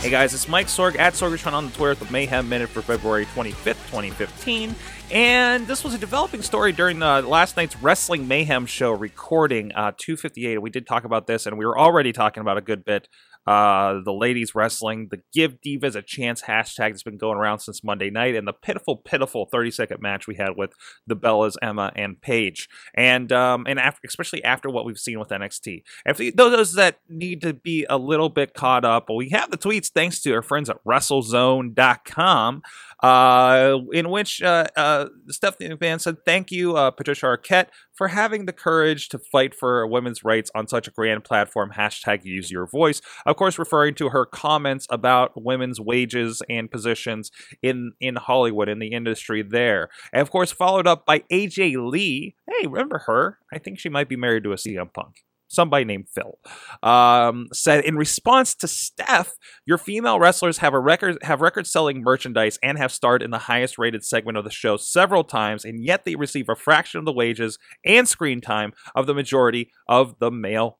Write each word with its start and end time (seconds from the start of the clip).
Hey 0.00 0.08
guys, 0.08 0.32
it's 0.32 0.48
Mike 0.48 0.68
Sorg 0.68 0.98
at 0.98 1.12
Sorgatron 1.12 1.52
on 1.52 1.66
the 1.66 1.72
Twitter 1.72 1.90
with 1.90 1.98
the 1.98 2.10
Mayhem 2.10 2.48
Minute 2.48 2.70
for 2.70 2.80
February 2.80 3.26
25th, 3.26 3.76
2015. 3.90 4.74
And 5.10 5.66
this 5.66 5.84
was 5.84 5.92
a 5.92 5.98
developing 5.98 6.40
story 6.40 6.72
during 6.72 7.00
the 7.00 7.20
last 7.20 7.58
night's 7.58 7.76
Wrestling 7.76 8.26
Mayhem 8.26 8.64
show 8.64 8.92
recording, 8.92 9.72
uh, 9.72 9.92
258. 9.98 10.62
We 10.62 10.70
did 10.70 10.86
talk 10.86 11.04
about 11.04 11.26
this, 11.26 11.44
and 11.44 11.58
we 11.58 11.66
were 11.66 11.78
already 11.78 12.12
talking 12.14 12.40
about 12.40 12.56
a 12.56 12.62
good 12.62 12.82
bit 12.82 13.10
uh, 13.50 14.00
the 14.04 14.12
ladies 14.12 14.54
wrestling, 14.54 15.08
the 15.10 15.20
Give 15.34 15.60
Divas 15.60 15.96
a 15.96 16.02
Chance 16.02 16.42
hashtag 16.42 16.90
that's 16.90 17.02
been 17.02 17.18
going 17.18 17.36
around 17.36 17.58
since 17.58 17.82
Monday 17.82 18.08
night, 18.08 18.36
and 18.36 18.46
the 18.46 18.52
pitiful, 18.52 18.96
pitiful 18.96 19.46
30 19.46 19.72
second 19.72 20.00
match 20.00 20.28
we 20.28 20.36
had 20.36 20.50
with 20.56 20.72
the 21.04 21.16
Bellas, 21.16 21.56
Emma, 21.60 21.90
and 21.96 22.20
Paige. 22.20 22.68
And 22.94 23.32
um, 23.32 23.66
and 23.66 23.80
after, 23.80 24.06
especially 24.06 24.44
after 24.44 24.70
what 24.70 24.84
we've 24.84 25.00
seen 25.00 25.18
with 25.18 25.30
NXT. 25.30 25.82
If 26.06 26.36
those 26.36 26.74
that 26.74 27.00
need 27.08 27.42
to 27.42 27.52
be 27.52 27.84
a 27.90 27.98
little 27.98 28.28
bit 28.28 28.54
caught 28.54 28.84
up, 28.84 29.08
well, 29.08 29.16
we 29.16 29.30
have 29.30 29.50
the 29.50 29.58
tweets 29.58 29.88
thanks 29.88 30.22
to 30.22 30.32
our 30.32 30.42
friends 30.42 30.70
at 30.70 30.84
WrestleZone.com 30.84 32.62
uh, 33.02 33.78
in 33.92 34.10
which 34.10 34.42
uh, 34.42 34.66
uh, 34.76 35.06
Stephanie 35.28 35.74
McMahon 35.74 36.00
said, 36.00 36.16
Thank 36.24 36.50
you, 36.50 36.76
uh, 36.76 36.90
Patricia 36.90 37.26
Arquette, 37.26 37.68
for 37.94 38.08
having 38.08 38.46
the 38.46 38.52
courage 38.52 39.08
to 39.10 39.18
fight 39.18 39.54
for 39.54 39.86
women's 39.86 40.24
rights 40.24 40.50
on 40.54 40.68
such 40.68 40.88
a 40.88 40.90
grand 40.90 41.24
platform. 41.24 41.72
Hashtag 41.76 42.24
use 42.24 42.50
your 42.50 42.66
voice. 42.66 43.00
Of 43.26 43.36
course, 43.36 43.58
referring 43.58 43.94
to 43.96 44.10
her 44.10 44.26
comments 44.26 44.86
about 44.90 45.32
women's 45.42 45.80
wages 45.80 46.42
and 46.48 46.70
positions 46.70 47.30
in, 47.62 47.92
in 48.00 48.16
Hollywood, 48.16 48.68
in 48.68 48.78
the 48.78 48.92
industry 48.92 49.42
there. 49.42 49.88
And 50.12 50.22
of 50.22 50.30
course, 50.30 50.52
followed 50.52 50.86
up 50.86 51.06
by 51.06 51.20
AJ 51.32 51.90
Lee. 51.90 52.36
Hey, 52.48 52.66
remember 52.66 53.02
her? 53.06 53.38
I 53.52 53.58
think 53.58 53.78
she 53.78 53.88
might 53.88 54.08
be 54.08 54.16
married 54.16 54.44
to 54.44 54.52
a 54.52 54.56
CM 54.56 54.92
Punk 54.92 55.16
somebody 55.50 55.84
named 55.84 56.08
Phil, 56.08 56.38
um, 56.82 57.48
said 57.52 57.84
in 57.84 57.96
response 57.96 58.54
to 58.54 58.68
Steph, 58.68 59.34
your 59.66 59.76
female 59.78 60.18
wrestlers 60.18 60.58
have 60.58 60.72
a 60.72 60.80
record 60.80 61.18
have 61.22 61.42
record 61.42 61.66
selling 61.66 62.02
merchandise 62.02 62.58
and 62.62 62.78
have 62.78 62.92
starred 62.92 63.22
in 63.22 63.30
the 63.30 63.38
highest 63.38 63.76
rated 63.76 64.04
segment 64.04 64.38
of 64.38 64.44
the 64.44 64.50
show 64.50 64.76
several 64.76 65.24
times, 65.24 65.64
and 65.64 65.84
yet 65.84 66.04
they 66.04 66.14
receive 66.14 66.48
a 66.48 66.54
fraction 66.54 66.98
of 66.98 67.04
the 67.04 67.12
wages 67.12 67.58
and 67.84 68.08
screen 68.08 68.40
time 68.40 68.72
of 68.94 69.06
the 69.06 69.14
majority 69.14 69.70
of 69.88 70.18
the 70.20 70.30
male 70.30 70.78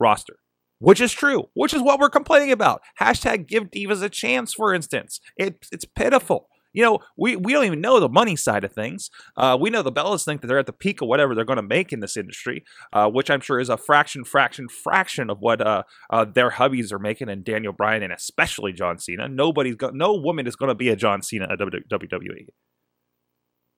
roster. 0.00 0.36
Which 0.80 1.00
is 1.00 1.12
true, 1.12 1.48
which 1.54 1.74
is 1.74 1.82
what 1.82 1.98
we're 1.98 2.08
complaining 2.08 2.52
about. 2.52 2.82
Hashtag 3.00 3.48
give 3.48 3.64
divas 3.64 4.00
a 4.00 4.08
chance, 4.08 4.54
for 4.54 4.72
instance. 4.72 5.18
It, 5.36 5.66
it's 5.72 5.84
pitiful. 5.84 6.48
You 6.78 6.84
know, 6.84 6.98
we, 7.16 7.34
we 7.34 7.52
don't 7.52 7.64
even 7.64 7.80
know 7.80 7.98
the 7.98 8.08
money 8.08 8.36
side 8.36 8.62
of 8.62 8.70
things. 8.70 9.10
Uh, 9.36 9.58
we 9.60 9.68
know 9.68 9.82
the 9.82 9.90
Bellas 9.90 10.24
think 10.24 10.42
that 10.42 10.46
they're 10.46 10.60
at 10.60 10.66
the 10.66 10.72
peak 10.72 11.02
of 11.02 11.08
whatever 11.08 11.34
they're 11.34 11.44
going 11.44 11.56
to 11.56 11.62
make 11.62 11.92
in 11.92 11.98
this 11.98 12.16
industry, 12.16 12.62
uh, 12.92 13.10
which 13.10 13.30
I'm 13.30 13.40
sure 13.40 13.58
is 13.58 13.68
a 13.68 13.76
fraction, 13.76 14.22
fraction, 14.22 14.68
fraction 14.68 15.28
of 15.28 15.40
what 15.40 15.60
uh, 15.60 15.82
uh 16.08 16.24
their 16.24 16.50
hubbies 16.50 16.92
are 16.92 17.00
making, 17.00 17.30
and 17.30 17.42
Daniel 17.42 17.72
Bryan 17.72 18.04
and 18.04 18.12
especially 18.12 18.72
John 18.72 19.00
Cena. 19.00 19.26
Nobody's 19.26 19.74
got, 19.74 19.92
no 19.92 20.14
woman 20.14 20.46
is 20.46 20.54
going 20.54 20.68
to 20.68 20.76
be 20.76 20.88
a 20.88 20.94
John 20.94 21.20
Cena 21.20 21.48
at 21.50 21.58
WWE. 21.58 22.46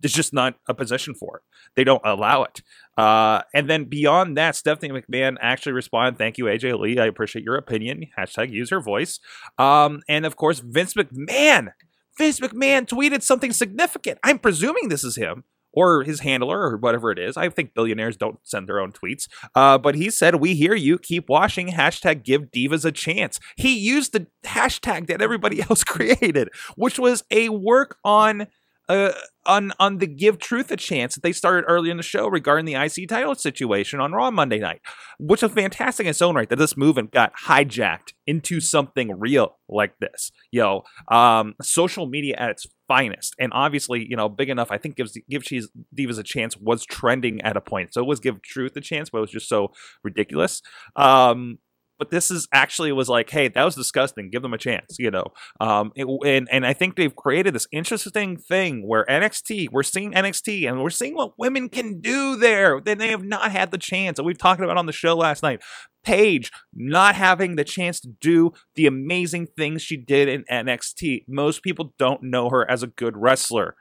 There's 0.00 0.12
just 0.12 0.32
not 0.32 0.56
a 0.68 0.74
position 0.74 1.14
for 1.14 1.36
it. 1.36 1.42
They 1.76 1.84
don't 1.84 2.02
allow 2.04 2.42
it. 2.42 2.62
Uh, 2.96 3.42
and 3.54 3.70
then 3.70 3.84
beyond 3.84 4.36
that, 4.38 4.56
Stephanie 4.56 4.90
McMahon 4.90 5.36
actually 5.40 5.72
responded, 5.72 6.18
"Thank 6.18 6.36
you, 6.36 6.46
AJ 6.46 6.80
Lee. 6.80 6.98
I 6.98 7.06
appreciate 7.06 7.44
your 7.44 7.56
opinion." 7.56 8.06
Hashtag 8.18 8.50
use 8.50 8.70
her 8.70 8.80
voice. 8.80 9.20
Um, 9.56 10.00
and 10.08 10.26
of 10.26 10.34
course, 10.34 10.58
Vince 10.58 10.94
McMahon 10.94 11.68
Vince 12.18 12.40
McMahon 12.40 12.86
tweeted 12.86 13.22
something 13.22 13.52
significant. 13.52 14.18
I'm 14.22 14.38
presuming 14.38 14.88
this 14.88 15.04
is 15.04 15.16
him 15.16 15.44
or 15.72 16.02
his 16.02 16.20
handler 16.20 16.60
or 16.60 16.76
whatever 16.76 17.10
it 17.10 17.18
is. 17.18 17.36
I 17.36 17.48
think 17.48 17.74
billionaires 17.74 18.16
don't 18.16 18.38
send 18.42 18.68
their 18.68 18.80
own 18.80 18.92
tweets. 18.92 19.28
Uh, 19.54 19.78
but 19.78 19.94
he 19.94 20.10
said, 20.10 20.36
We 20.36 20.54
hear 20.54 20.74
you. 20.74 20.98
Keep 20.98 21.28
watching. 21.28 21.68
Hashtag 21.68 22.24
give 22.24 22.50
divas 22.50 22.84
a 22.84 22.92
chance. 22.92 23.38
He 23.56 23.78
used 23.78 24.12
the 24.12 24.26
hashtag 24.44 25.06
that 25.06 25.22
everybody 25.22 25.62
else 25.70 25.84
created, 25.84 26.50
which 26.76 26.98
was 26.98 27.22
a 27.30 27.48
work 27.50 27.96
on 28.04 28.48
uh, 28.88 29.12
on 29.44 29.72
on 29.78 29.98
the 29.98 30.06
give 30.06 30.38
truth 30.38 30.70
a 30.70 30.76
chance 30.76 31.14
that 31.14 31.22
they 31.22 31.32
started 31.32 31.66
early 31.66 31.90
in 31.90 31.96
the 31.96 32.02
show 32.02 32.28
regarding 32.28 32.64
the 32.64 32.74
IC 32.74 33.08
title 33.08 33.34
situation 33.34 34.00
on 34.00 34.12
Raw 34.12 34.30
Monday 34.30 34.58
night, 34.58 34.80
which 35.18 35.42
was 35.42 35.52
fantastic 35.52 36.04
in 36.04 36.10
its 36.10 36.22
own 36.22 36.34
right 36.34 36.48
that 36.48 36.56
this 36.56 36.76
movement 36.76 37.12
got 37.12 37.32
hijacked 37.46 38.12
into 38.26 38.60
something 38.60 39.18
real 39.18 39.58
like 39.68 39.98
this. 40.00 40.30
Yo, 40.50 40.84
um, 41.10 41.54
social 41.62 42.06
media 42.06 42.36
at 42.38 42.50
its 42.50 42.66
finest, 42.86 43.34
and 43.38 43.52
obviously, 43.52 44.06
you 44.08 44.16
know, 44.16 44.28
big 44.28 44.48
enough. 44.48 44.70
I 44.70 44.78
think 44.78 44.96
gives 44.96 45.18
give 45.28 45.42
Cheese 45.42 45.68
Divas 45.96 46.18
a 46.18 46.22
chance 46.22 46.56
was 46.56 46.84
trending 46.84 47.40
at 47.42 47.56
a 47.56 47.60
point, 47.60 47.94
so 47.94 48.02
it 48.02 48.06
was 48.06 48.20
give 48.20 48.42
truth 48.42 48.76
a 48.76 48.80
chance, 48.80 49.10
but 49.10 49.18
it 49.18 49.22
was 49.22 49.30
just 49.30 49.48
so 49.48 49.72
ridiculous. 50.02 50.62
Um, 50.96 51.58
but 51.98 52.10
this 52.10 52.30
is 52.30 52.46
actually 52.52 52.92
was 52.92 53.08
like, 53.08 53.30
hey, 53.30 53.48
that 53.48 53.64
was 53.64 53.74
disgusting. 53.74 54.30
Give 54.30 54.42
them 54.42 54.54
a 54.54 54.58
chance, 54.58 54.96
you 54.98 55.10
know. 55.10 55.26
Um, 55.60 55.92
it, 55.94 56.06
and 56.24 56.48
and 56.50 56.66
I 56.66 56.72
think 56.72 56.96
they've 56.96 57.14
created 57.14 57.54
this 57.54 57.66
interesting 57.72 58.36
thing 58.36 58.86
where 58.86 59.04
NXT, 59.06 59.68
we're 59.72 59.82
seeing 59.82 60.12
NXT, 60.12 60.68
and 60.68 60.82
we're 60.82 60.90
seeing 60.90 61.14
what 61.14 61.38
women 61.38 61.68
can 61.68 62.00
do 62.00 62.36
there. 62.36 62.80
Then 62.80 62.98
they 62.98 63.08
have 63.08 63.24
not 63.24 63.50
had 63.52 63.70
the 63.70 63.78
chance, 63.78 64.18
and 64.18 64.26
we've 64.26 64.38
talked 64.38 64.60
about 64.60 64.76
on 64.76 64.86
the 64.86 64.92
show 64.92 65.16
last 65.16 65.42
night. 65.42 65.62
Paige 66.04 66.50
not 66.72 67.16
having 67.16 67.56
the 67.56 67.64
chance 67.64 68.00
to 68.00 68.08
do 68.08 68.52
the 68.76 68.86
amazing 68.86 69.48
things 69.56 69.82
she 69.82 69.96
did 69.96 70.28
in 70.28 70.44
NXT. 70.50 71.24
Most 71.28 71.62
people 71.62 71.92
don't 71.98 72.22
know 72.22 72.48
her 72.50 72.68
as 72.70 72.82
a 72.82 72.86
good 72.86 73.16
wrestler 73.16 73.74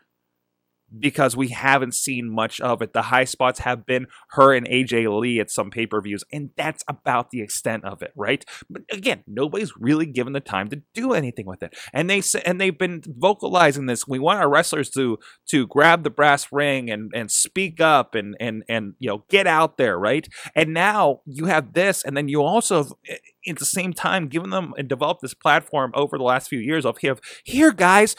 because 0.97 1.35
we 1.35 1.49
haven't 1.49 1.95
seen 1.95 2.29
much 2.29 2.59
of 2.61 2.81
it. 2.81 2.93
The 2.93 3.03
high 3.03 3.25
spots 3.25 3.59
have 3.59 3.85
been 3.85 4.07
her 4.31 4.53
and 4.53 4.67
AJ 4.67 5.19
Lee 5.19 5.39
at 5.39 5.51
some 5.51 5.69
pay 5.69 5.85
per 5.85 6.01
views, 6.01 6.23
and 6.31 6.51
that's 6.55 6.83
about 6.87 7.31
the 7.31 7.41
extent 7.41 7.85
of 7.85 8.01
it, 8.01 8.11
right? 8.15 8.45
But 8.69 8.83
again, 8.91 9.23
nobody's 9.27 9.75
really 9.77 10.05
given 10.05 10.33
the 10.33 10.39
time 10.39 10.69
to 10.69 10.81
do 10.93 11.13
anything 11.13 11.45
with 11.45 11.63
it, 11.63 11.75
and 11.93 12.09
they 12.09 12.21
and 12.45 12.59
they've 12.59 12.77
been 12.77 13.03
vocalizing 13.05 13.85
this. 13.85 14.07
We 14.07 14.19
want 14.19 14.39
our 14.39 14.49
wrestlers 14.49 14.89
to 14.91 15.19
to 15.49 15.67
grab 15.67 16.03
the 16.03 16.09
brass 16.09 16.51
ring 16.51 16.89
and 16.89 17.11
and 17.13 17.31
speak 17.31 17.81
up 17.81 18.15
and 18.15 18.35
and 18.39 18.63
and 18.69 18.93
you 18.99 19.09
know 19.09 19.25
get 19.29 19.47
out 19.47 19.77
there, 19.77 19.97
right? 19.97 20.27
And 20.55 20.73
now 20.73 21.21
you 21.25 21.45
have 21.45 21.73
this, 21.73 22.03
and 22.03 22.15
then 22.15 22.27
you 22.27 22.43
also 22.43 22.83
have, 22.83 22.93
eh, 23.07 23.17
at 23.49 23.59
the 23.59 23.65
same 23.65 23.93
time 23.93 24.27
given 24.27 24.49
them 24.49 24.73
and 24.77 24.87
developed 24.87 25.21
this 25.21 25.33
platform 25.33 25.91
over 25.93 26.17
the 26.17 26.23
last 26.23 26.49
few 26.49 26.59
years 26.59 26.85
of 26.85 26.97
here, 26.97 27.17
here 27.43 27.71
guys 27.71 28.15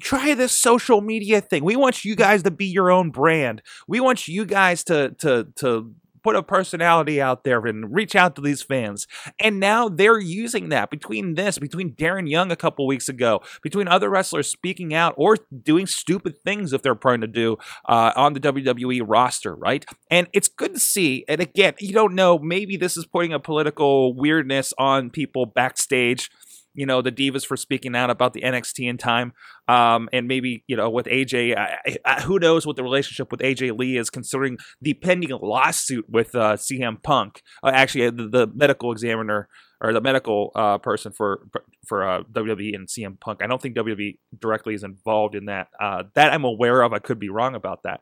try 0.00 0.34
this 0.34 0.56
social 0.56 1.00
media 1.00 1.40
thing. 1.40 1.64
We 1.64 1.76
want 1.76 2.04
you 2.04 2.16
guys 2.16 2.42
to 2.44 2.50
be 2.50 2.66
your 2.66 2.90
own 2.90 3.10
brand. 3.10 3.62
We 3.86 4.00
want 4.00 4.28
you 4.28 4.44
guys 4.44 4.84
to 4.84 5.10
to 5.18 5.48
to 5.56 5.94
put 6.22 6.36
a 6.36 6.42
personality 6.42 7.20
out 7.20 7.44
there 7.44 7.64
and 7.66 7.94
reach 7.94 8.14
out 8.14 8.36
to 8.36 8.42
these 8.42 8.62
fans. 8.62 9.06
And 9.40 9.60
now 9.60 9.88
they're 9.88 10.20
using 10.20 10.68
that 10.70 10.90
between 10.90 11.34
this, 11.34 11.58
between 11.58 11.94
Darren 11.94 12.28
Young 12.28 12.50
a 12.50 12.56
couple 12.56 12.86
weeks 12.86 13.08
ago, 13.08 13.40
between 13.62 13.88
other 13.88 14.10
wrestlers 14.10 14.48
speaking 14.48 14.94
out 14.94 15.14
or 15.16 15.36
doing 15.62 15.86
stupid 15.86 16.42
things 16.44 16.72
if 16.72 16.82
they're 16.82 16.94
prone 16.94 17.20
to 17.20 17.26
do 17.26 17.56
uh, 17.88 18.12
on 18.16 18.34
the 18.34 18.40
WWE 18.40 19.02
roster, 19.04 19.54
right? 19.54 19.84
And 20.10 20.28
it's 20.32 20.48
good 20.48 20.74
to 20.74 20.80
see. 20.80 21.24
And 21.28 21.40
again, 21.40 21.74
you 21.78 21.92
don't 21.92 22.14
know, 22.14 22.38
maybe 22.38 22.76
this 22.76 22.96
is 22.96 23.06
putting 23.06 23.32
a 23.32 23.40
political 23.40 24.14
weirdness 24.14 24.72
on 24.78 25.10
people 25.10 25.46
backstage 25.46 26.30
you 26.74 26.86
know 26.86 27.02
the 27.02 27.12
divas 27.12 27.44
for 27.44 27.56
speaking 27.56 27.96
out 27.96 28.10
about 28.10 28.32
the 28.32 28.42
NXT 28.42 28.88
in 28.88 28.98
time, 28.98 29.32
um, 29.68 30.08
and 30.12 30.28
maybe 30.28 30.64
you 30.66 30.76
know 30.76 30.88
with 30.90 31.06
AJ, 31.06 31.56
I, 31.56 31.96
I, 32.04 32.20
who 32.22 32.38
knows 32.38 32.66
what 32.66 32.76
the 32.76 32.82
relationship 32.82 33.30
with 33.30 33.40
AJ 33.40 33.78
Lee 33.78 33.96
is, 33.96 34.10
considering 34.10 34.58
the 34.80 34.94
pending 34.94 35.30
lawsuit 35.30 36.06
with 36.08 36.34
uh, 36.34 36.56
CM 36.56 37.02
Punk. 37.02 37.42
Uh, 37.62 37.70
actually, 37.74 38.10
the, 38.10 38.28
the, 38.28 38.46
medical 38.54 38.92
examiner 38.92 39.48
or 39.80 39.92
the 39.92 40.00
medical 40.00 40.52
uh, 40.54 40.78
person 40.78 41.12
for 41.12 41.46
for 41.86 42.08
uh, 42.08 42.22
WWE 42.32 42.74
and 42.74 42.88
CM 42.88 43.18
Punk. 43.18 43.42
I 43.42 43.46
don't 43.46 43.60
think 43.60 43.76
WWE 43.76 44.18
directly 44.38 44.74
is 44.74 44.84
involved 44.84 45.34
in 45.34 45.46
that. 45.46 45.68
Uh, 45.80 46.04
that 46.14 46.32
I'm 46.32 46.44
aware 46.44 46.82
of. 46.82 46.92
I 46.92 46.98
could 46.98 47.18
be 47.18 47.30
wrong 47.30 47.54
about 47.54 47.82
that. 47.82 48.00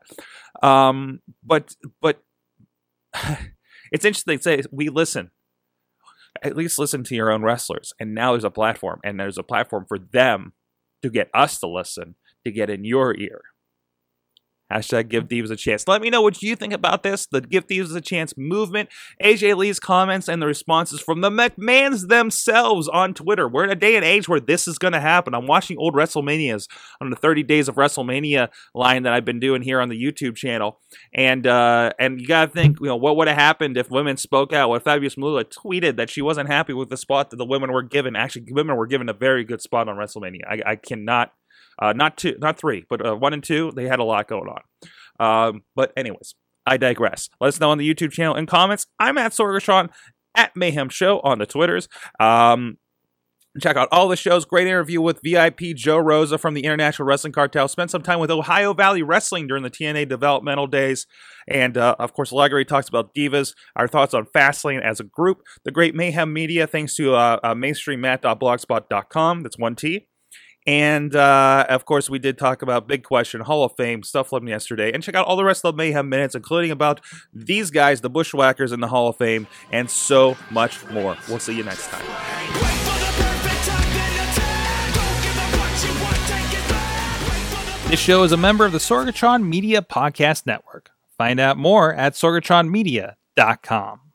Um, 0.61 1.21
but 1.43 1.75
but 2.01 2.21
it's 3.91 4.05
interesting. 4.05 4.37
to 4.37 4.43
Say 4.43 4.61
we 4.71 4.89
listen 4.89 5.31
at 6.41 6.55
least 6.55 6.79
listen 6.79 7.03
to 7.05 7.15
your 7.15 7.31
own 7.31 7.43
wrestlers. 7.43 7.93
And 7.99 8.13
now 8.13 8.31
there's 8.31 8.43
a 8.43 8.49
platform, 8.49 8.99
and 9.03 9.19
there's 9.19 9.37
a 9.37 9.43
platform 9.43 9.85
for 9.87 9.99
them 9.99 10.53
to 11.01 11.09
get 11.09 11.29
us 11.33 11.59
to 11.59 11.67
listen, 11.67 12.15
to 12.45 12.51
get 12.51 12.69
in 12.69 12.83
your 12.83 13.15
ear. 13.17 13.41
Hashtag 14.71 15.09
give 15.09 15.27
Divas 15.27 15.49
a 15.49 15.55
chance. 15.55 15.87
Let 15.87 16.01
me 16.01 16.09
know 16.09 16.21
what 16.21 16.41
you 16.41 16.55
think 16.55 16.73
about 16.73 17.03
this, 17.03 17.25
the 17.25 17.41
Give 17.41 17.65
Divas 17.65 17.95
a 17.95 18.01
chance 18.01 18.35
movement, 18.37 18.89
AJ 19.23 19.57
Lee's 19.57 19.79
comments, 19.79 20.27
and 20.27 20.41
the 20.41 20.47
responses 20.47 20.99
from 20.99 21.21
the 21.21 21.29
McMahons 21.29 22.07
themselves 22.07 22.87
on 22.87 23.13
Twitter. 23.13 23.47
We're 23.47 23.63
in 23.63 23.71
a 23.71 23.75
day 23.75 23.95
and 23.95 24.05
age 24.05 24.29
where 24.29 24.39
this 24.39 24.67
is 24.67 24.77
going 24.77 24.93
to 24.93 24.99
happen. 24.99 25.33
I'm 25.33 25.47
watching 25.47 25.77
old 25.79 25.95
WrestleManias 25.95 26.67
on 27.01 27.09
the 27.09 27.15
30 27.15 27.43
Days 27.43 27.67
of 27.67 27.75
WrestleMania 27.75 28.49
line 28.75 29.03
that 29.03 29.13
I've 29.13 29.25
been 29.25 29.39
doing 29.39 29.63
here 29.63 29.81
on 29.81 29.89
the 29.89 30.01
YouTube 30.01 30.35
channel, 30.35 30.79
and 31.13 31.47
uh, 31.47 31.91
and 31.99 32.21
you 32.21 32.27
got 32.27 32.45
to 32.45 32.51
think, 32.51 32.79
you 32.79 32.87
know, 32.87 32.95
what 32.95 33.17
would 33.17 33.27
have 33.27 33.37
happened 33.37 33.77
if 33.77 33.89
women 33.89 34.17
spoke 34.17 34.53
out? 34.53 34.69
What 34.69 34.83
Fabulous 34.83 35.17
Moolah 35.17 35.45
tweeted 35.45 35.95
that 35.97 36.09
she 36.09 36.21
wasn't 36.21 36.49
happy 36.49 36.73
with 36.73 36.89
the 36.89 36.97
spot 36.97 37.31
that 37.31 37.37
the 37.37 37.45
women 37.45 37.71
were 37.71 37.83
given. 37.83 38.15
Actually, 38.15 38.45
women 38.51 38.75
were 38.75 38.87
given 38.87 39.09
a 39.09 39.13
very 39.13 39.43
good 39.43 39.61
spot 39.61 39.89
on 39.89 39.95
WrestleMania. 39.95 40.45
I, 40.47 40.61
I 40.65 40.75
cannot 40.75 41.33
uh, 41.81 41.93
not 41.93 42.17
two, 42.17 42.35
not 42.39 42.59
three, 42.59 42.85
but 42.89 43.05
uh, 43.05 43.15
one 43.15 43.33
and 43.33 43.43
two. 43.43 43.71
They 43.75 43.85
had 43.85 43.99
a 43.99 44.03
lot 44.03 44.27
going 44.27 44.49
on. 44.49 44.61
Um, 45.19 45.63
but 45.75 45.91
anyways, 45.97 46.35
I 46.65 46.77
digress. 46.77 47.29
Let 47.39 47.49
us 47.49 47.59
know 47.59 47.71
on 47.71 47.77
the 47.77 47.93
YouTube 47.93 48.11
channel 48.11 48.35
in 48.35 48.45
comments. 48.45 48.85
I'm 48.99 49.17
at 49.17 49.31
Sorgatron 49.31 49.89
at 50.35 50.55
Mayhem 50.55 50.89
Show 50.89 51.19
on 51.21 51.39
the 51.39 51.45
Twitters. 51.45 51.87
Um, 52.19 52.77
Check 53.59 53.77
out 53.77 53.89
all 53.91 54.07
the 54.07 54.15
shows. 54.15 54.45
Great 54.45 54.67
interview 54.67 55.01
with 55.01 55.21
VIP 55.23 55.75
Joe 55.75 55.97
Rosa 55.97 56.37
from 56.37 56.53
the 56.53 56.63
International 56.63 57.07
Wrestling 57.07 57.33
Cartel. 57.33 57.67
Spent 57.67 57.89
some 57.89 58.03
time 58.03 58.19
with 58.19 58.29
Ohio 58.29 58.73
Valley 58.73 59.01
Wrestling 59.01 59.47
during 59.47 59.63
the 59.63 59.71
TNA 59.71 60.07
developmental 60.07 60.67
days. 60.67 61.07
And 61.47 61.75
uh, 61.75 61.95
of 61.97 62.13
course, 62.13 62.31
Lagery 62.31 62.67
talks 62.67 62.87
about 62.87 63.13
Divas, 63.15 63.55
our 63.75 63.87
thoughts 63.87 64.13
on 64.13 64.27
Fastlane 64.35 64.81
as 64.83 64.99
a 64.99 65.03
group, 65.03 65.39
the 65.65 65.71
great 65.71 65.95
Mayhem 65.95 66.31
Media, 66.31 66.67
thanks 66.67 66.95
to 66.95 67.15
uh, 67.15 67.39
uh, 67.43 67.55
mainstreammat.blogspot.com. 67.55 69.41
That's 69.41 69.57
one 69.57 69.75
T. 69.75 70.08
And 70.69 71.15
uh, 71.15 71.65
of 71.67 71.85
course, 71.85 72.11
we 72.11 72.19
did 72.19 72.37
talk 72.37 72.61
about 72.61 72.87
Big 72.87 73.03
Question, 73.03 73.41
Hall 73.41 73.63
of 73.63 73.75
Fame, 73.75 74.03
stuff 74.03 74.29
from 74.29 74.47
yesterday. 74.47 74.91
And 74.93 75.01
check 75.01 75.15
out 75.15 75.25
all 75.25 75.35
the 75.35 75.43
rest 75.43 75.65
of 75.65 75.73
the 75.73 75.77
Mayhem 75.77 76.09
Minutes, 76.09 76.35
including 76.35 76.69
about 76.69 77.01
these 77.33 77.71
guys, 77.71 78.01
the 78.01 78.09
Bushwhackers 78.09 78.71
in 78.71 78.79
the 78.79 78.87
Hall 78.87 79.07
of 79.07 79.17
Fame, 79.17 79.47
and 79.71 79.89
so 79.89 80.37
much 80.51 80.87
more. 80.91 81.17
We'll 81.27 81.39
see 81.39 81.57
you 81.57 81.63
next 81.63 81.87
time. 81.87 82.05
This 87.89 87.99
show 87.99 88.21
is 88.21 88.31
a 88.31 88.37
member 88.37 88.63
of 88.63 88.71
the 88.71 88.77
Sorgatron 88.77 89.47
Media 89.47 89.81
Podcast 89.81 90.45
Network. 90.45 90.91
Find 91.17 91.39
out 91.39 91.57
more 91.57 91.95
at 91.95 92.13
sorgatronmedia.com. 92.13 94.08